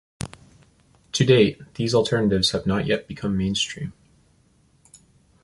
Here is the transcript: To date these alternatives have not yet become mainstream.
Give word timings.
To 1.11 1.23
date 1.23 1.61
these 1.75 1.93
alternatives 1.93 2.49
have 2.53 2.65
not 2.65 2.87
yet 2.87 3.07
become 3.07 3.37
mainstream. 3.37 3.93